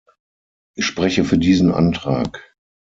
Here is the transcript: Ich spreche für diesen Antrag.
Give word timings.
Ich 0.73 0.87
spreche 0.87 1.23
für 1.23 1.37
diesen 1.37 1.71
Antrag. 1.71 2.55